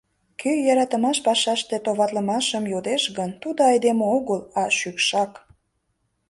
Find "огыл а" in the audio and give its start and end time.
4.17-4.63